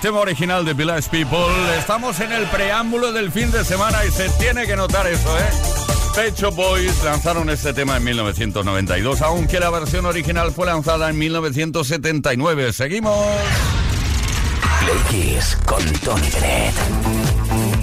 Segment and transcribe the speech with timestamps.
[0.00, 1.38] El tema original de Village People.
[1.78, 5.50] Estamos en el preámbulo del fin de semana y se tiene que notar eso, ¿eh?
[6.14, 12.72] Pecho Boys lanzaron este tema en 1992, aunque la versión original fue lanzada en 1979.
[12.72, 13.14] Seguimos.
[14.80, 16.28] Play con Tony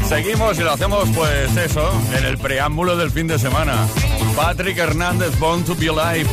[0.09, 3.87] Seguimos y lo hacemos, pues eso, en el preámbulo del fin de semana.
[4.35, 6.27] Patrick Hernández, Born to Be Alive.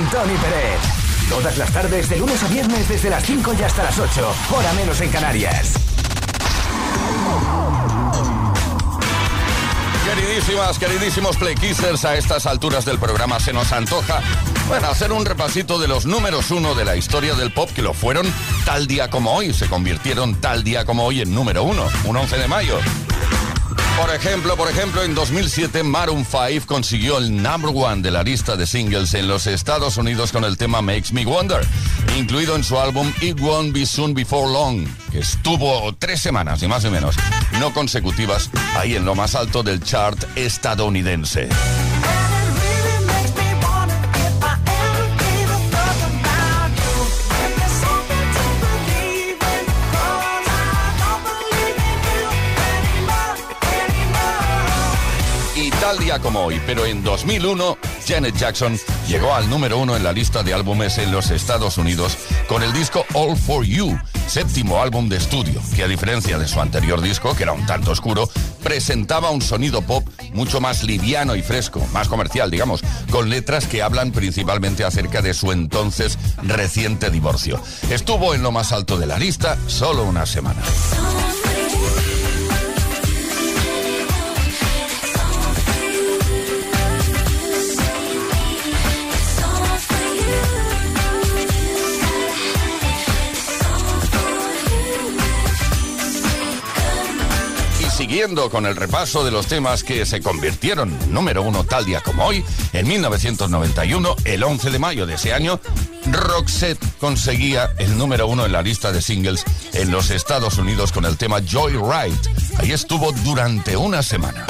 [0.00, 0.80] Con Tony Pérez.
[1.28, 4.72] Todas las tardes, de lunes a viernes, desde las 5 y hasta las 8, hora
[4.74, 5.74] menos en Canarias.
[10.04, 14.20] Queridísimas, queridísimos Playkissers, a estas alturas del programa se nos antoja,
[14.68, 17.94] bueno, hacer un repasito de los números uno de la historia del pop que lo
[17.94, 18.26] fueron
[18.64, 22.38] tal día como hoy, se convirtieron tal día como hoy en número uno, un 11
[22.38, 22.78] de mayo.
[24.00, 28.56] Por ejemplo, por ejemplo, en 2007 Maroon 5 consiguió el number one de la lista
[28.56, 31.60] de singles en los Estados Unidos con el tema Makes Me Wonder,
[32.16, 36.66] incluido en su álbum It Won't Be Soon Before Long, que estuvo tres semanas y
[36.66, 37.14] más o menos
[37.58, 41.50] no consecutivas ahí en lo más alto del chart estadounidense.
[55.90, 57.76] Tal día como hoy, pero en 2001,
[58.06, 58.78] Janet Jackson
[59.08, 62.16] llegó al número uno en la lista de álbumes en los Estados Unidos
[62.48, 63.98] con el disco All For You,
[64.28, 67.90] séptimo álbum de estudio, que a diferencia de su anterior disco, que era un tanto
[67.90, 68.30] oscuro,
[68.62, 73.82] presentaba un sonido pop mucho más liviano y fresco, más comercial, digamos, con letras que
[73.82, 77.60] hablan principalmente acerca de su entonces reciente divorcio.
[77.90, 80.62] Estuvo en lo más alto de la lista solo una semana.
[98.10, 102.24] Siguiendo con el repaso de los temas que se convirtieron número uno tal día como
[102.24, 105.60] hoy, en 1991, el 11 de mayo de ese año,
[106.10, 111.04] Roxette conseguía el número uno en la lista de singles en los Estados Unidos con
[111.04, 112.18] el tema Joyride.
[112.58, 114.44] Ahí estuvo durante una semana.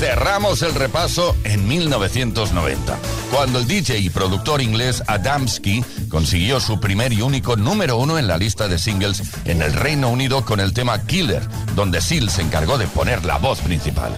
[0.00, 2.98] Cerramos el repaso en 1990,
[3.30, 8.26] cuando el DJ y productor inglés Adamski consiguió su primer y único número uno en
[8.26, 12.40] la lista de singles en el Reino Unido con el tema Killer, donde Seal se
[12.40, 14.16] encargó de poner la voz principal.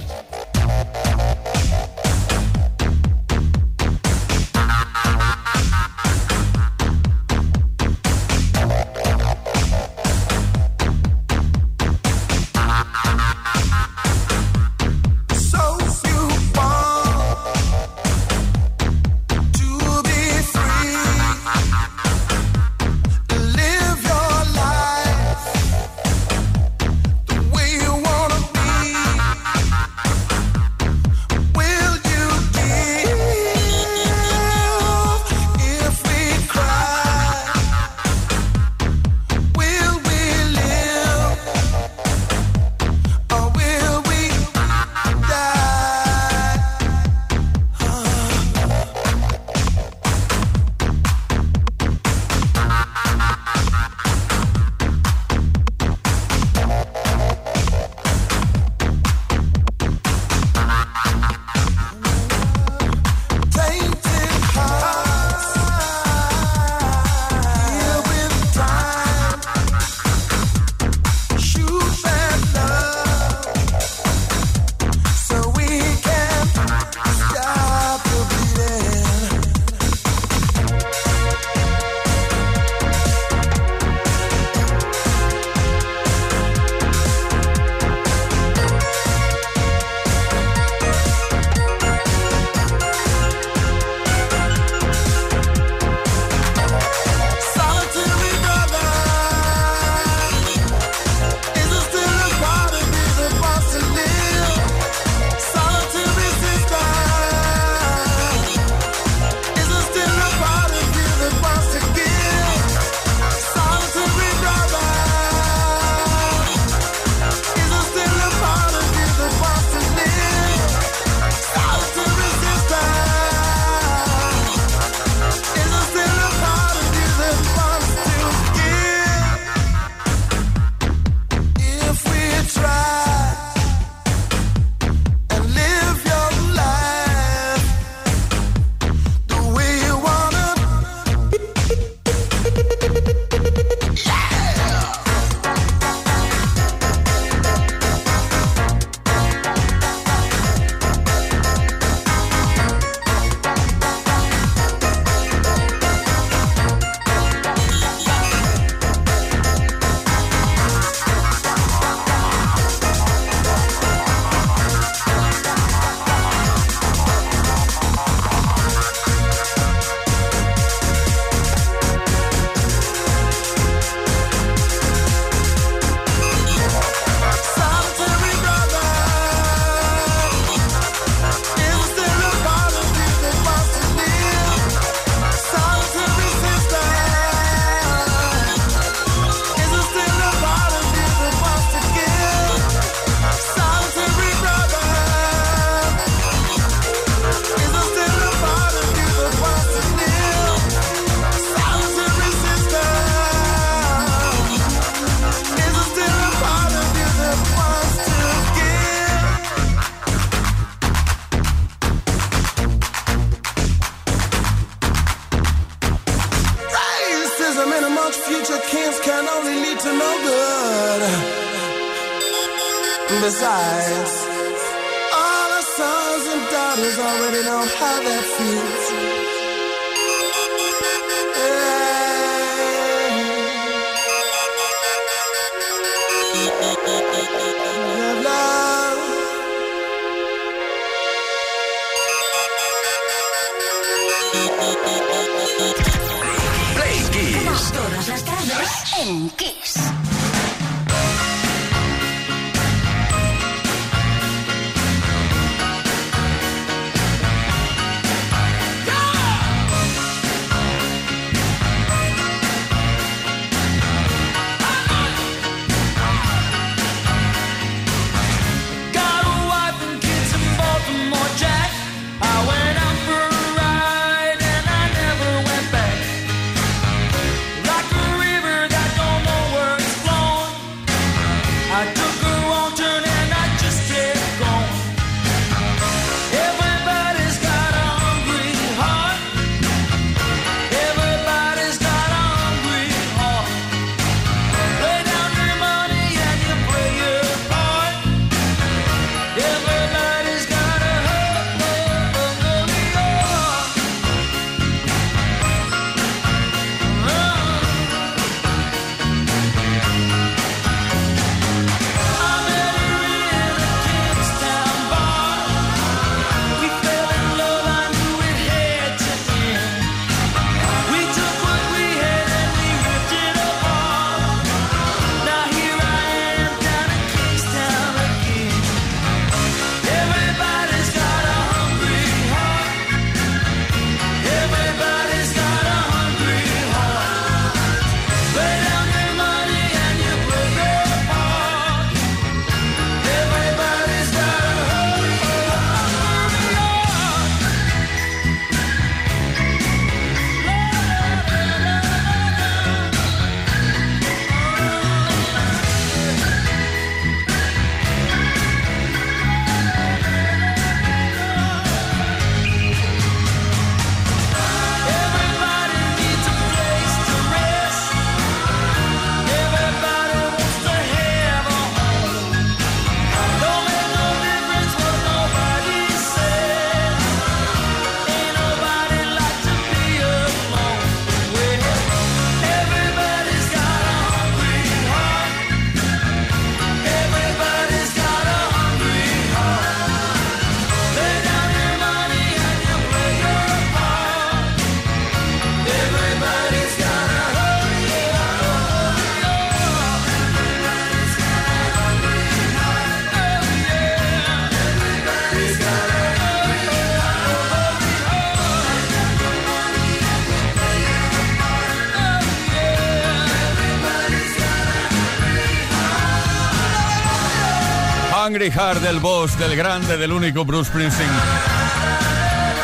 [418.51, 421.09] Heart del boss, del grande, del único Bruce Springsteen.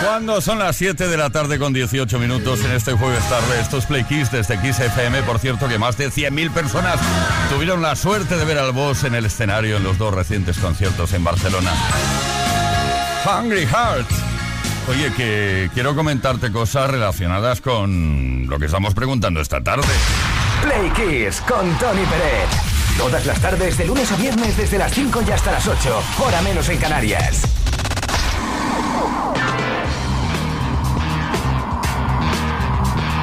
[0.03, 3.87] Cuando son las 7 de la tarde con 18 minutos en este jueves tarde, estos
[3.87, 6.99] Play Kiss desde Kiss FM, por cierto que más de 100.000 personas
[7.51, 11.13] tuvieron la suerte de ver al boss en el escenario en los dos recientes conciertos
[11.13, 11.73] en Barcelona.
[13.25, 14.11] Hungry Heart.
[14.89, 19.87] Oye, que quiero comentarte cosas relacionadas con lo que estamos preguntando esta tarde.
[20.63, 22.68] Play Kiss con Tony Pérez.
[22.99, 26.43] Todas las tardes, de lunes a viernes, desde las 5 y hasta las 8, hora
[26.43, 27.43] menos en Canarias.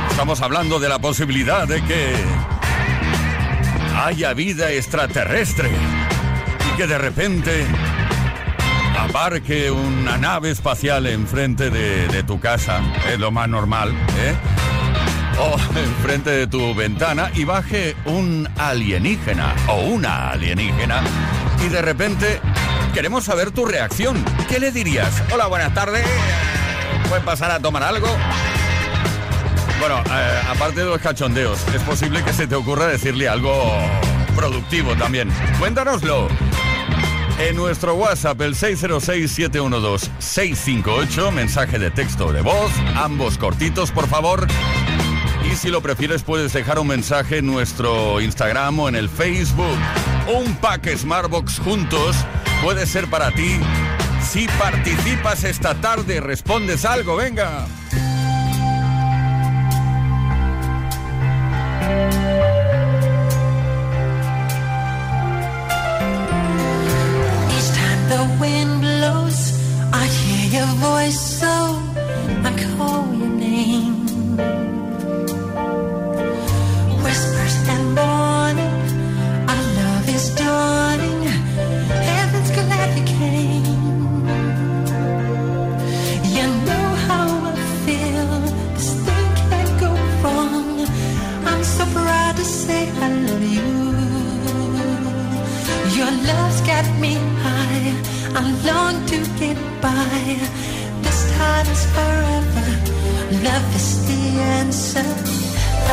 [0.09, 2.15] Estamos hablando de la posibilidad de que
[4.01, 5.69] haya vida extraterrestre
[6.71, 7.65] y que de repente
[8.97, 14.35] aparque una nave espacial enfrente de, de tu casa, es lo más normal, ¿eh?
[15.39, 21.03] O enfrente de tu ventana y baje un alienígena o una alienígena
[21.63, 22.41] y de repente
[22.93, 24.23] queremos saber tu reacción.
[24.47, 25.21] ¿Qué le dirías?
[25.31, 26.05] Hola, buenas tardes.
[27.09, 28.07] ¿Puedes pasar a tomar algo?
[29.79, 33.73] Bueno, eh, aparte de los cachondeos, es posible que se te ocurra decirle algo
[34.35, 35.29] productivo también.
[35.59, 36.27] Cuéntanoslo.
[37.37, 44.47] En nuestro WhatsApp, el 606-712-658, mensaje de texto de voz, ambos cortitos, por favor
[45.55, 49.77] si lo prefieres puedes dejar un mensaje en nuestro Instagram o en el Facebook.
[50.33, 52.15] Un pack Smartbox juntos
[52.61, 53.59] puede ser para ti
[54.35, 57.67] si participas esta tarde, respondes algo, venga.
[96.75, 97.91] get me high.
[98.39, 100.19] I long to get by.
[101.03, 102.67] This time is forever.
[103.47, 104.21] Love is the
[104.57, 105.09] answer.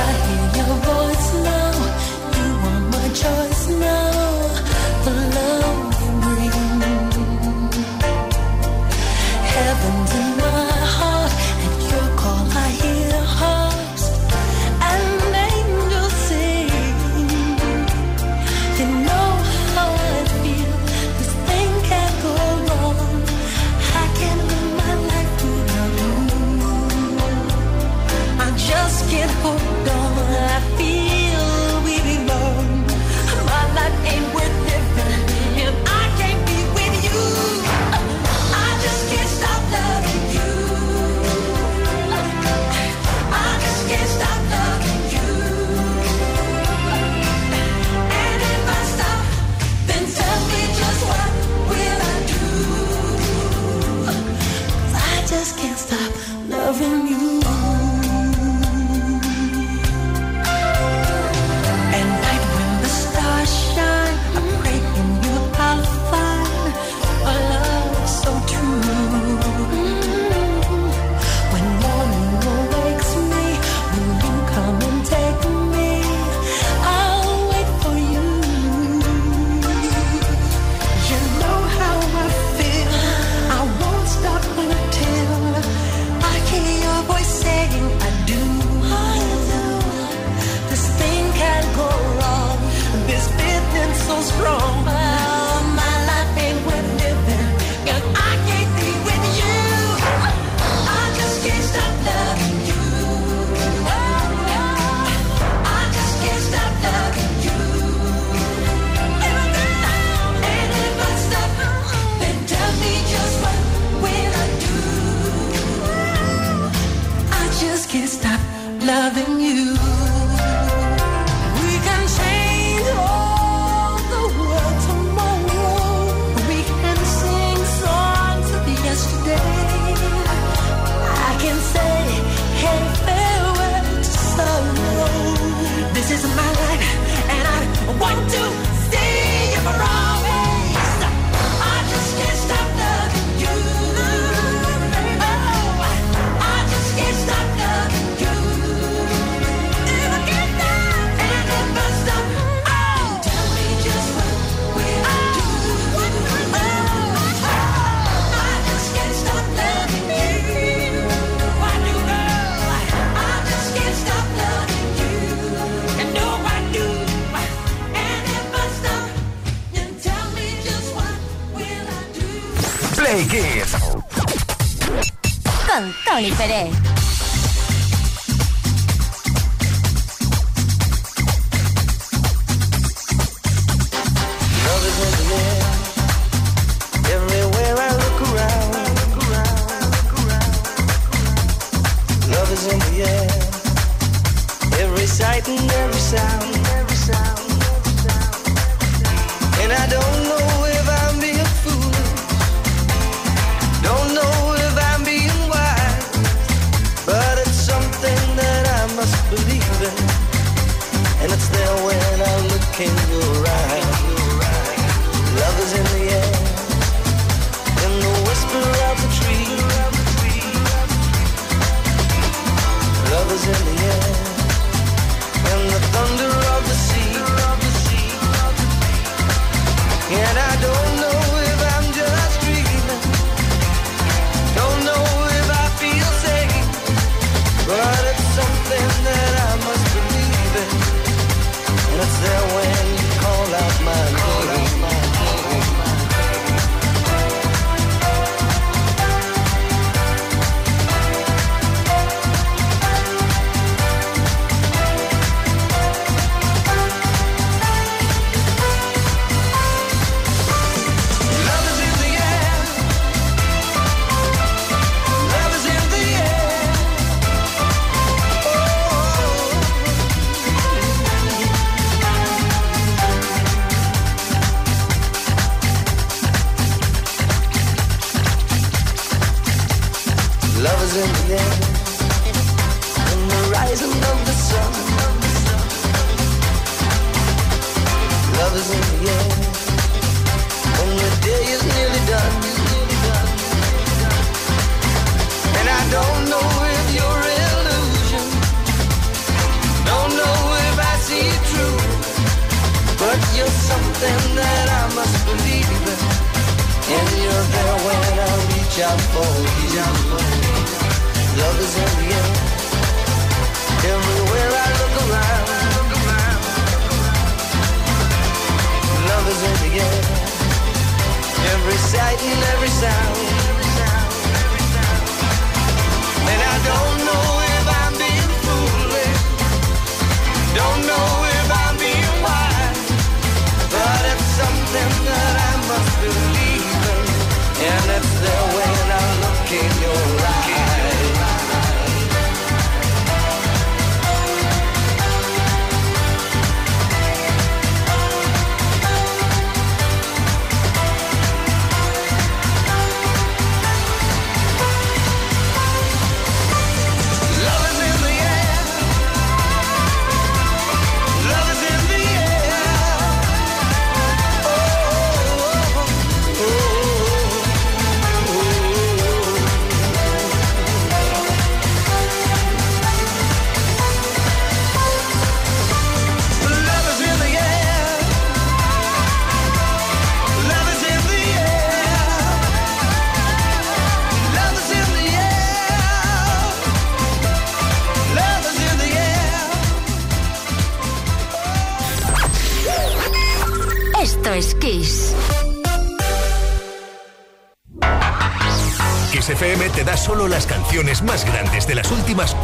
[0.06, 1.74] I hear your voice now.
[2.36, 4.10] You are my choice now.
[5.04, 6.56] The love you bring.
[9.54, 10.31] Heaven's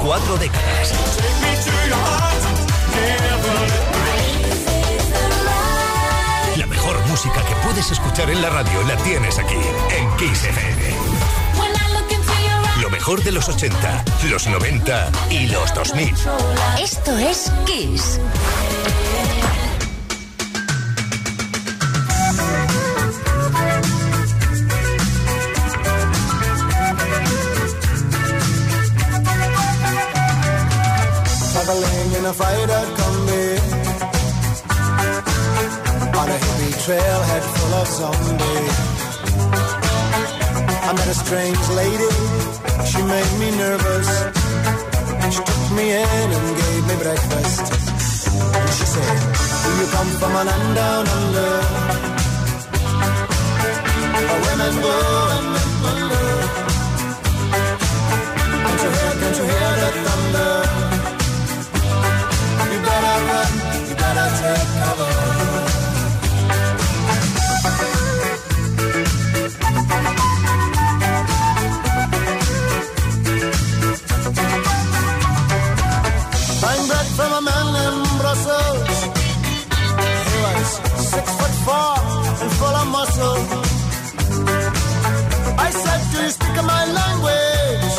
[0.01, 0.48] 4 de
[41.09, 42.11] a strange lady.
[42.85, 44.09] She made me nervous.
[45.33, 47.64] She took me in and gave me breakfast.
[48.57, 49.16] And she said,
[49.64, 51.53] Do you come from a land down under?
[54.27, 54.97] Where women go
[55.37, 55.47] and
[55.83, 56.01] men.
[58.64, 60.53] Can't you hear, can't you hear the thunder?
[62.73, 63.51] You better run,
[63.88, 65.08] you better take cover.
[85.99, 87.97] characteristic of my language.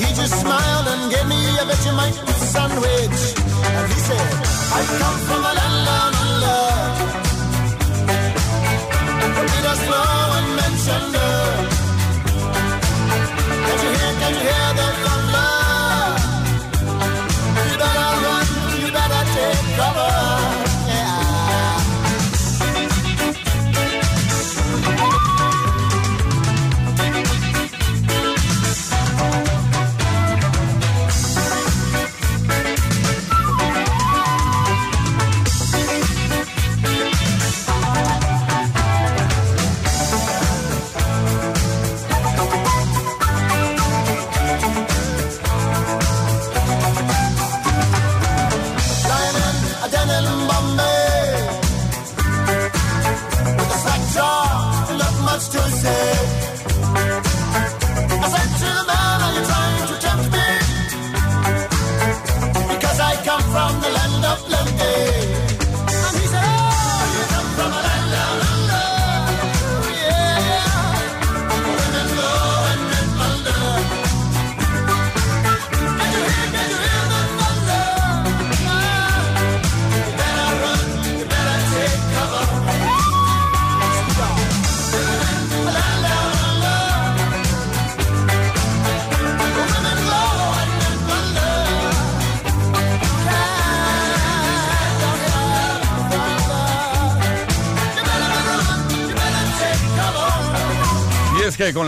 [0.00, 2.18] He just smiled and gave me a Vegemite
[2.52, 3.20] sandwich.
[3.76, 4.28] And he said,
[4.78, 6.62] I come from a land down under.
[9.56, 10.02] It has no
[10.36, 11.14] one mentioned.
[13.66, 14.65] Can you hear, can you hear?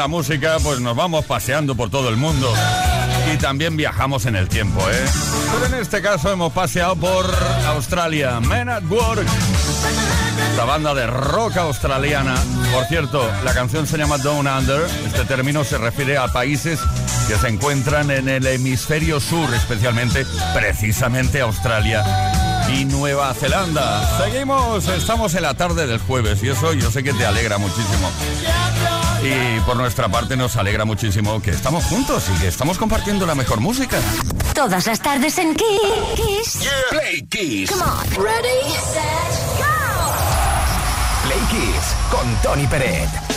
[0.09, 2.53] música, pues nos vamos paseando por todo el mundo.
[3.33, 4.81] Y también viajamos en el tiempo.
[4.91, 5.05] ¿eh?
[5.53, 7.27] Pero en este caso hemos paseado por
[7.67, 8.41] Australia.
[8.41, 9.27] Men at Work.
[10.51, 12.35] Esta banda de rock australiana.
[12.73, 14.83] Por cierto, la canción se llama Down Under.
[15.07, 16.81] Este término se refiere a países
[17.29, 22.05] que se encuentran en el hemisferio sur, especialmente, precisamente Australia
[22.75, 24.19] y Nueva Zelanda.
[24.19, 28.11] Seguimos, estamos en la tarde del jueves y eso yo sé que te alegra muchísimo.
[29.23, 33.35] Y por nuestra parte nos alegra muchísimo que estamos juntos y que estamos compartiendo la
[33.35, 33.99] mejor música.
[34.55, 36.69] Todas las tardes en Kiss.
[36.91, 37.71] Play Kiss.
[37.71, 38.25] Come on.
[38.25, 39.65] Ready, set, go.
[41.25, 43.28] Play Kiss con Tony Pérez.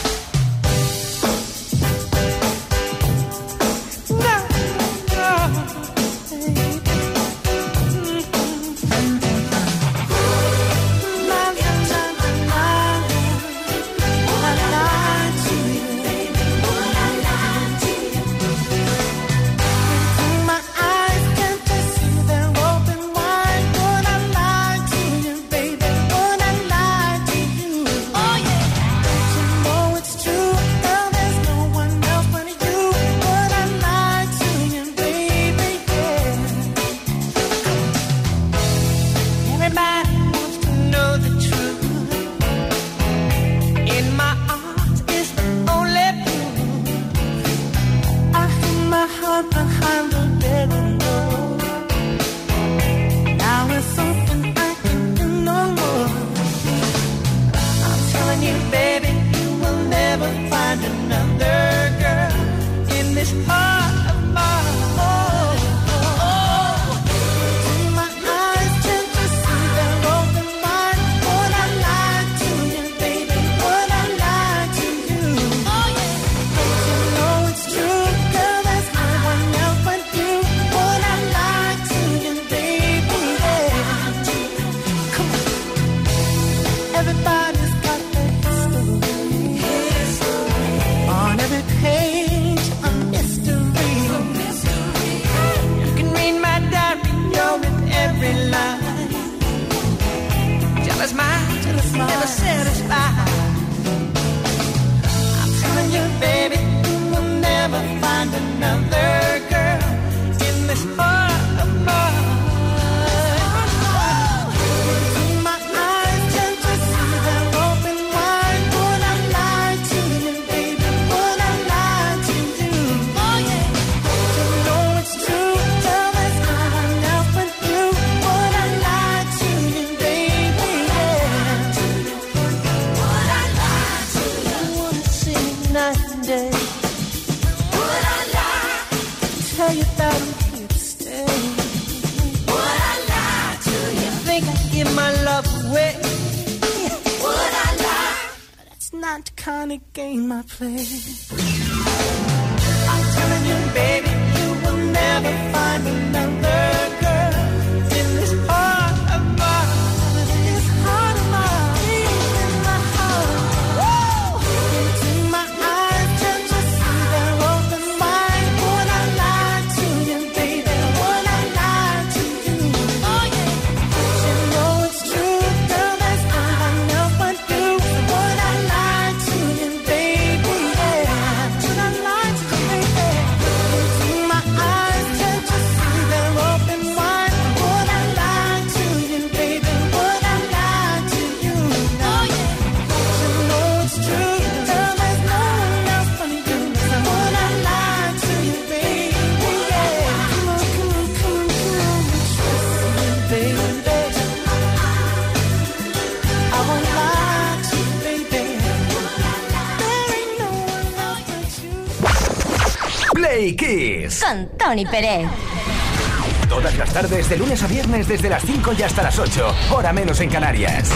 [216.47, 219.91] Todas las tardes, de lunes a viernes, desde las 5 y hasta las 8, hora
[219.91, 220.91] menos en Canarias.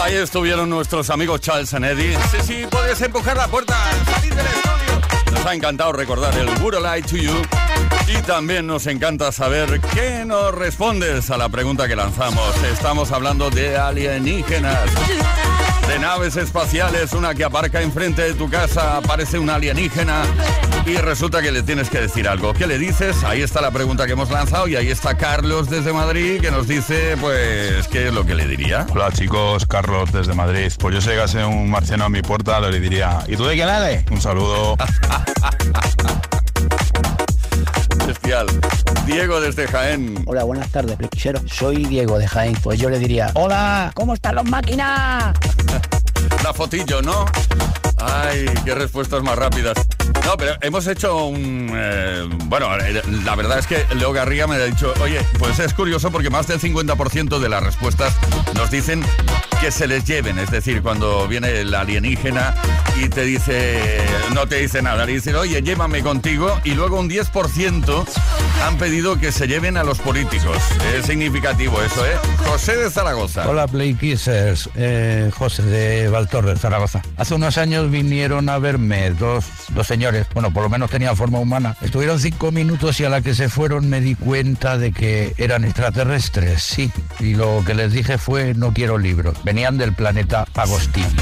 [0.00, 2.16] Ahí estuvieron nuestros amigos Charles and Eddie.
[2.30, 3.76] Sí, sí, puedes empujar la puerta,
[4.14, 5.32] salir del estudio.
[5.32, 7.34] Nos ha encantado recordar el Would I to You.
[8.06, 12.54] Y también nos encanta saber qué nos respondes a la pregunta que lanzamos.
[12.72, 14.90] Estamos hablando de alienígenas
[15.88, 20.22] de naves espaciales, una que aparca enfrente de tu casa, aparece un alienígena
[20.86, 22.54] y resulta que le tienes que decir algo.
[22.54, 23.22] ¿Qué le dices?
[23.24, 26.66] Ahí está la pregunta que hemos lanzado y ahí está Carlos desde Madrid que nos
[26.66, 28.86] dice, pues, ¿qué es lo que le diría?
[28.90, 30.72] Hola chicos, Carlos desde Madrid.
[30.78, 33.68] Pues yo si llegase un marciano a mi puerta le diría, ¿y tú de quién
[33.68, 34.04] eres?
[34.10, 34.76] Un saludo.
[39.06, 40.22] Diego desde Jaén.
[40.26, 41.40] Hola, buenas tardes, Plequichero.
[41.46, 42.56] Soy Diego de Jaén.
[42.62, 45.34] Pues yo le diría, hola, ¿cómo están los máquinas?
[46.42, 47.26] La fotillo, ¿no?
[47.98, 49.76] Ay, qué respuestas más rápidas.
[50.24, 51.70] No, pero hemos hecho un...
[51.74, 52.68] eh, bueno,
[53.24, 56.46] la verdad es que Leo Garriga me ha dicho, oye, pues es curioso porque más
[56.46, 58.14] del 50% de las respuestas
[58.54, 59.02] nos dicen
[59.64, 60.38] que se les lleven.
[60.38, 62.54] Es decir, cuando viene el alienígena
[63.02, 63.98] y te dice,
[64.34, 66.60] no te dice nada, le dicen, oye, llévame contigo.
[66.64, 68.04] Y luego un 10%
[68.62, 70.58] han pedido que se lleven a los políticos.
[70.94, 72.12] Es significativo eso, ¿eh?
[72.46, 73.48] José de Zaragoza.
[73.48, 77.00] Hola Play Kissers, eh, José de Valtorre, Zaragoza.
[77.16, 81.38] Hace unos años vinieron a verme dos, dos señores, bueno, por lo menos tenían forma
[81.38, 81.74] humana.
[81.80, 85.64] Estuvieron cinco minutos y a la que se fueron me di cuenta de que eran
[85.64, 86.92] extraterrestres, sí.
[87.18, 89.38] Y lo que les dije fue no quiero libros.
[89.54, 91.06] Venían del planeta Agostini.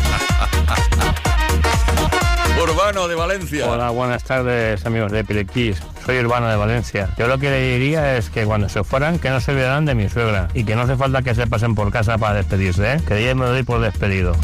[2.63, 3.71] Urbano de Valencia.
[3.71, 5.83] Hola, buenas tardes amigos de Pilequis.
[6.07, 7.11] Soy Urbano de Valencia.
[7.19, 9.95] Yo lo que le diría es que cuando se fueran, que no se olvidaran de
[9.95, 10.49] mi suegra.
[10.55, 13.03] Y que no hace falta que se pasen por casa para despedirse, ¿eh?
[13.07, 14.35] Que ya me doy por despedido.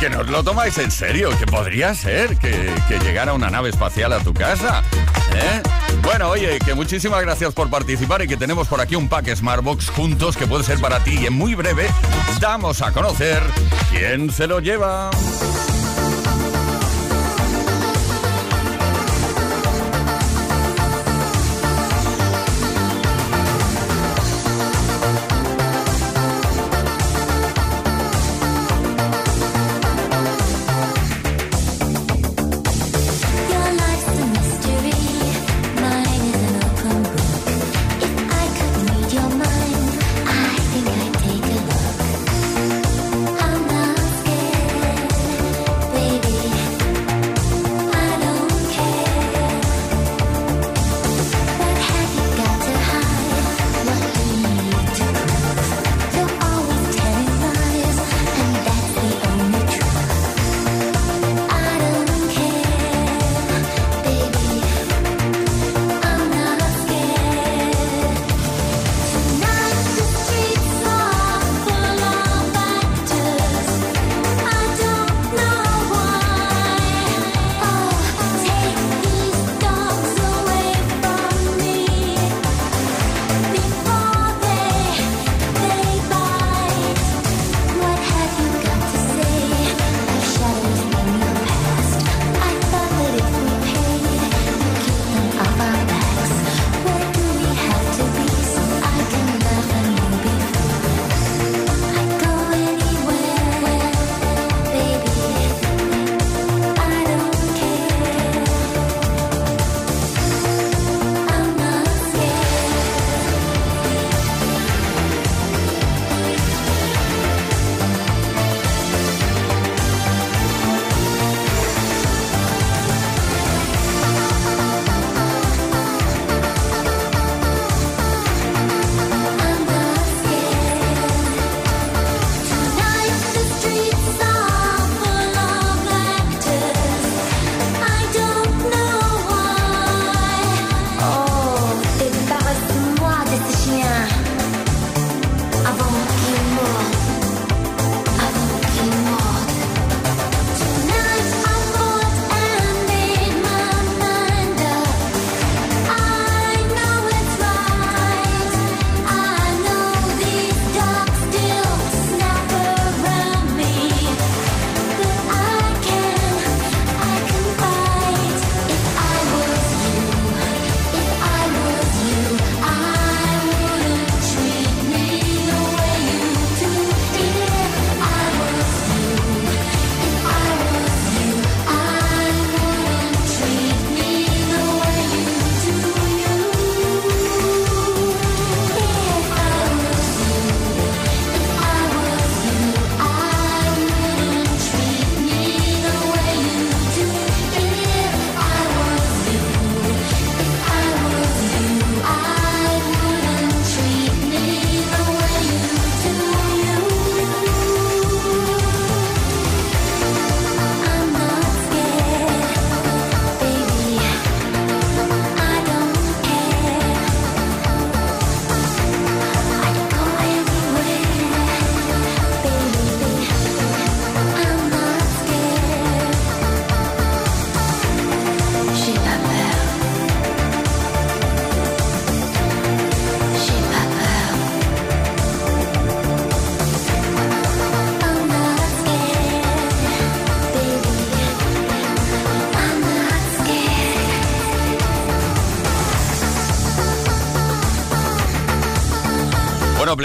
[0.00, 3.70] Que no os lo tomáis en serio, que podría ser que, que llegara una nave
[3.70, 4.82] espacial a tu casa.
[5.34, 5.62] ¿eh?
[6.02, 9.90] Bueno, oye, que muchísimas gracias por participar y que tenemos por aquí un pack Smartbox
[9.90, 11.18] juntos que puede ser para ti.
[11.20, 11.88] Y en muy breve
[12.40, 13.42] damos a conocer
[13.90, 15.10] quién se lo lleva.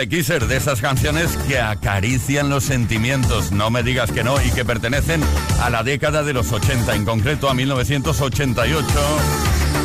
[0.03, 4.51] de Kisser, de esas canciones que acarician los sentimientos, no me digas que no, y
[4.51, 5.21] que pertenecen
[5.61, 8.85] a la década de los 80, en concreto a 1988,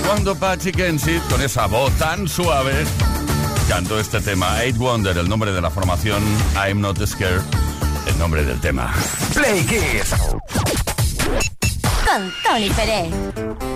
[0.04, 2.72] cuando Patsy Kensit, con esa voz tan suave,
[3.68, 6.20] cantó este tema, Eight Wonder, el nombre de la formación,
[6.56, 7.42] I'm Not Scared,
[8.08, 8.92] el nombre del tema.
[9.34, 10.14] Play Kiss.
[12.04, 13.67] Con Tony Pérez.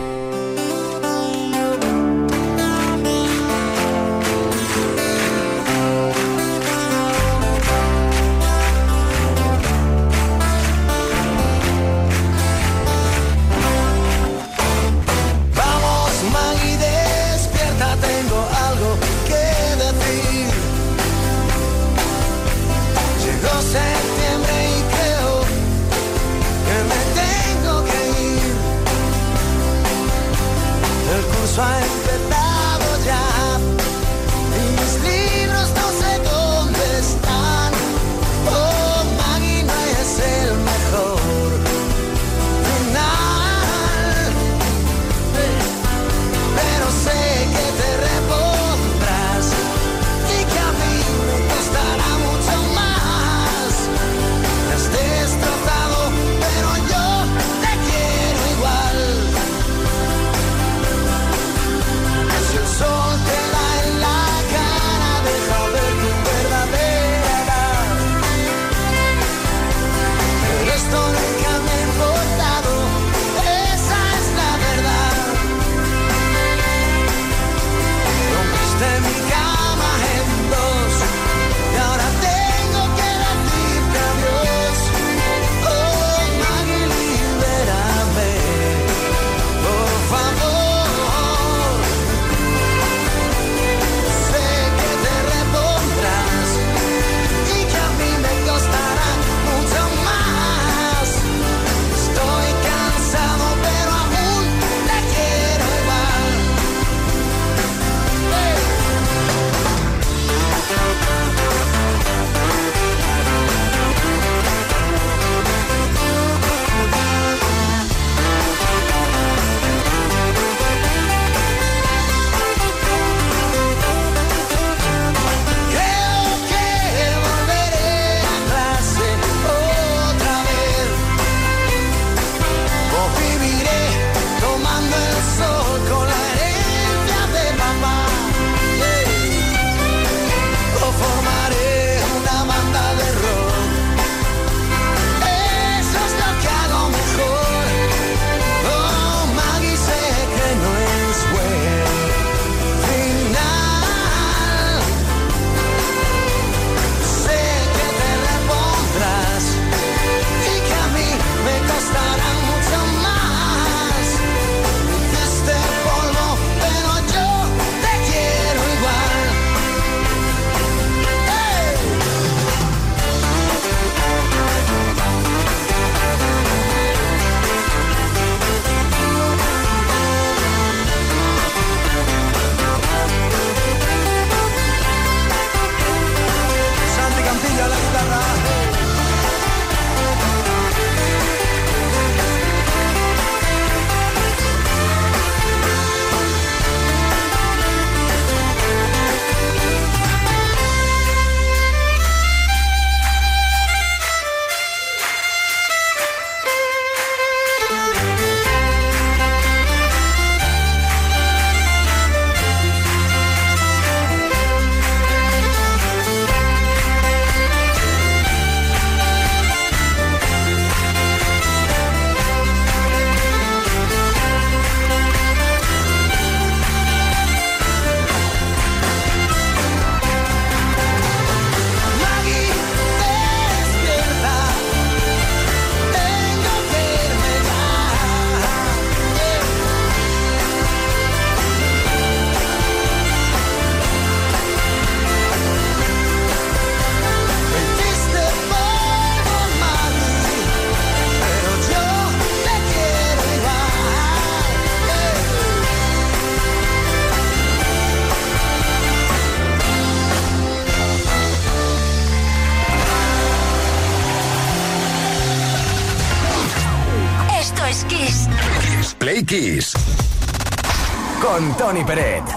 [271.72, 272.31] Tony Peret.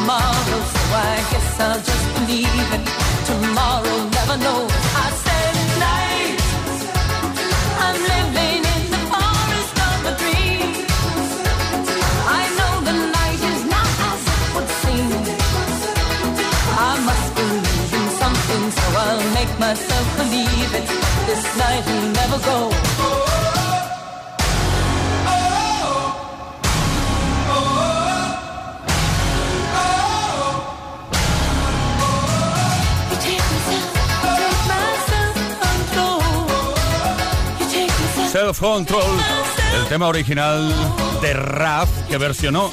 [0.00, 2.84] tomorrow, so I guess I'll just believe it.
[3.30, 4.72] Tomorrow never knows.
[5.04, 6.40] I said night.
[7.84, 10.70] I'm living in the forest of a dream.
[12.40, 15.10] I know the night is not as it would seem.
[16.88, 20.86] I must believe in something, so I'll make myself believe it.
[21.28, 22.99] This night will never go.
[38.50, 39.04] of Control,
[39.80, 40.74] el tema original
[41.22, 42.70] de Raf que versionó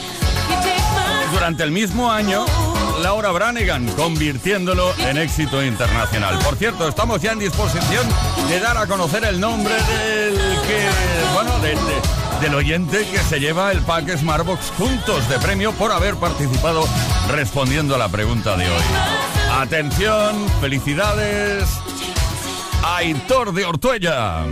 [1.31, 2.45] durante el mismo año
[3.03, 6.39] Laura Branigan, convirtiéndolo en éxito internacional.
[6.39, 8.07] Por cierto, estamos ya en disposición
[8.49, 10.89] de dar a conocer el nombre del que,
[11.33, 11.51] bueno,
[12.41, 16.87] del oyente que se lleva el pack Smartbox juntos de premio por haber participado
[17.29, 18.83] respondiendo a la pregunta de hoy.
[19.59, 21.69] Atención, felicidades,
[22.83, 24.43] a Aitor de Ortuella.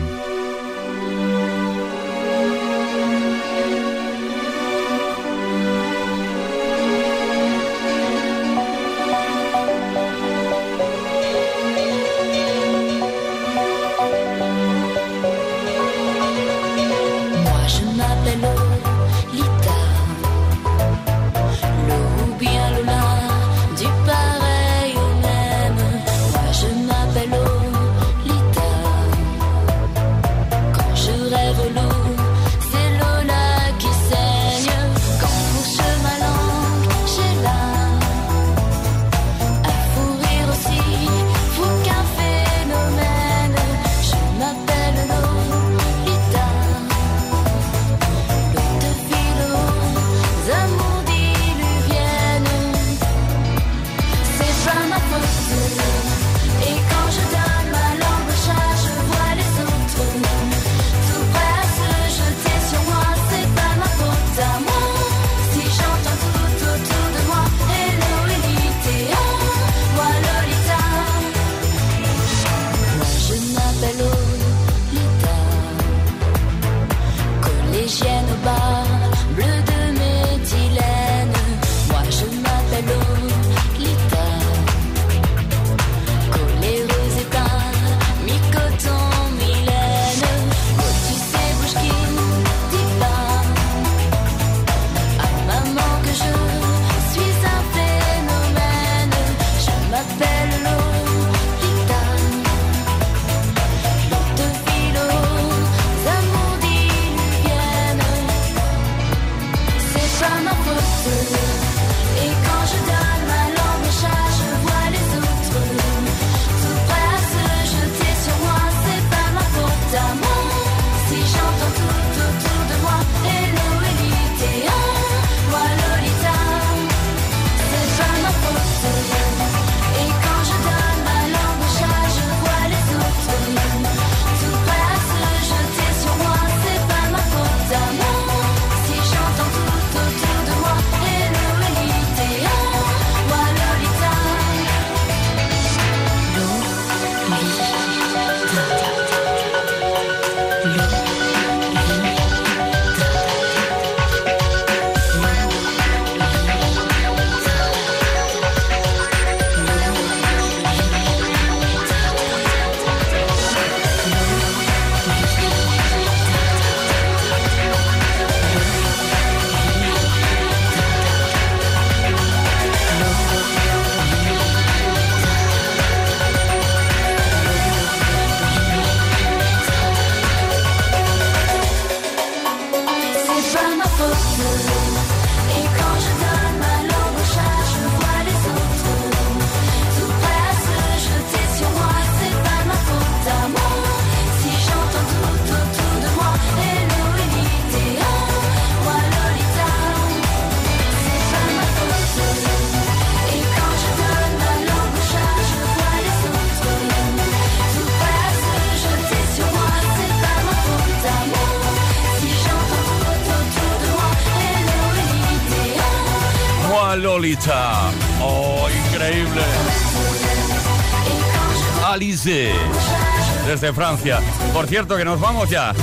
[223.74, 224.20] Francia.
[224.54, 225.74] Por cierto, que nos vamos ya.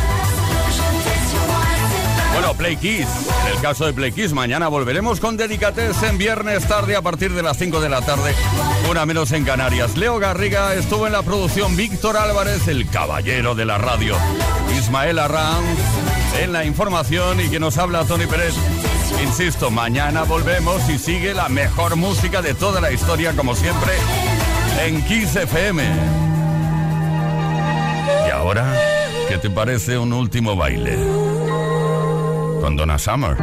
[2.32, 3.06] Bueno, Play Kiss.
[3.46, 7.32] En el caso de Play Kiss, mañana volveremos con Dedicates en viernes tarde a partir
[7.32, 8.34] de las 5 de la tarde,
[8.90, 9.96] una menos en Canarias.
[9.96, 14.16] Leo Garriga estuvo en la producción, Víctor Álvarez, el caballero de la radio,
[14.78, 15.78] Ismael Arranz
[16.40, 18.54] en la información y que nos habla Tony Pérez.
[19.22, 23.92] Insisto, mañana volvemos y sigue la mejor música de toda la historia, como siempre,
[24.84, 26.31] en Kiss FM
[28.32, 28.74] ahora,
[29.28, 30.96] ¿qué te parece un último baile?
[32.60, 33.36] Con Donna Summer.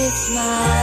[0.00, 0.77] It's my